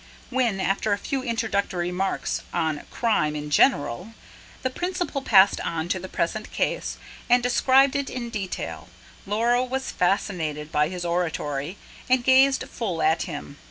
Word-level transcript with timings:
When, 0.31 0.59
after 0.59 0.93
a 0.93 0.97
few 0.97 1.21
introductory 1.21 1.89
remarks 1.91 2.41
on 2.51 2.81
crime 2.89 3.35
in 3.35 3.51
general, 3.51 4.15
the 4.63 4.71
Principal 4.71 5.21
passed 5.21 5.59
on 5.61 5.89
to 5.89 5.99
the 5.99 6.09
present 6.09 6.51
case, 6.51 6.97
and 7.29 7.43
described 7.43 7.95
it 7.95 8.09
in 8.09 8.31
detail, 8.31 8.89
Laura 9.27 9.63
was 9.63 9.91
fascinated 9.91 10.71
by 10.71 10.89
his 10.89 11.05
oratory, 11.05 11.77
and 12.09 12.23
gazed 12.23 12.67
full 12.67 13.03
at 13.03 13.29
him. 13.29 13.57